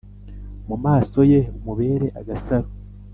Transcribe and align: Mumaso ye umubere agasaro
Mumaso 0.67 1.19
ye 1.31 1.39
umubere 1.57 2.07
agasaro 2.19 2.69